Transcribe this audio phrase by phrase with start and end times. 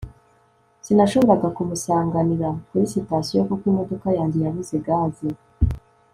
[0.85, 5.29] sinashoboraga kumusanganira kuri sitasiyo kuko imodoka yanjye yabuze gaze